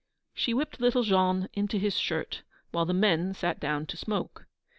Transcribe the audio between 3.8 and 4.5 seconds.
to smoke.